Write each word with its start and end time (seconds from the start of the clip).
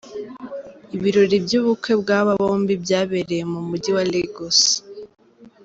Ibirori 0.95 1.37
by’ubukwe 1.45 1.91
bw’aba 2.01 2.31
bombi 2.41 2.73
byabereye 2.83 3.43
mu 3.51 3.59
Mujyi 3.67 3.91
wa 3.97 4.03
Lagos. 4.11 4.59